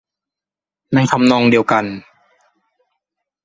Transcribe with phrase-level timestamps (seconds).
[0.93, 1.85] ในทำนองเดียวกัน